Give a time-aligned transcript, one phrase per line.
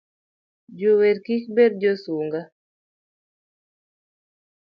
[0.79, 2.41] Jower kik bed josunga